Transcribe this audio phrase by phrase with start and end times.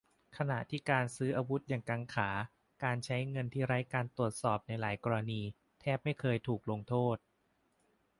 [0.37, 2.29] ขณะที่การซื้ออาวุธอย่างกังขา
[2.83, 5.41] การใช้เงินที่ไร้การตรวจสอบในหลายกรณี
[5.81, 7.17] แทบไม่เคยถูกลงโทษ